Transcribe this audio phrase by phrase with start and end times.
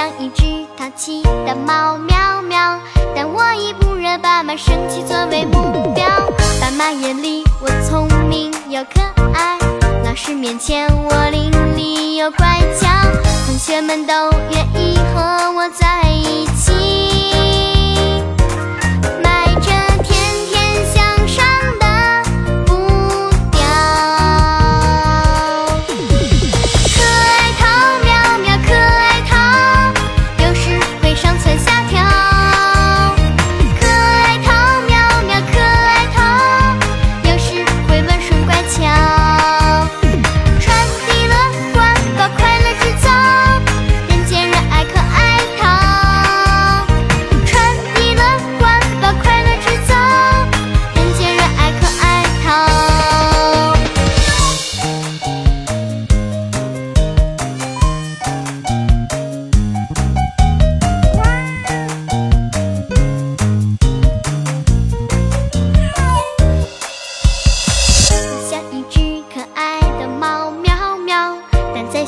[0.00, 2.80] 像一只淘气的猫喵喵，
[3.14, 6.06] 但我以不惹爸妈生气作为目标。
[6.58, 9.02] 爸妈眼里我聪明又可
[9.34, 9.58] 爱，
[10.02, 12.88] 老师面前我伶俐又乖巧，
[13.44, 14.14] 同学们都
[14.50, 16.69] 愿意和我在一起。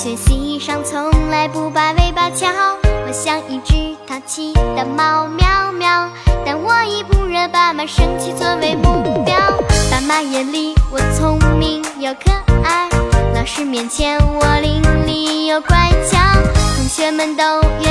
[0.00, 2.46] 学习上从来不把尾巴翘，
[2.86, 6.08] 我像一只淘气的猫喵喵，
[6.46, 9.34] 但我以不惹爸妈生气作为目标。
[9.90, 12.30] 爸妈眼里我聪明又可
[12.62, 12.88] 爱，
[13.34, 16.16] 老师面前我伶俐又乖巧，
[16.76, 17.42] 同学们都
[17.80, 17.87] 有。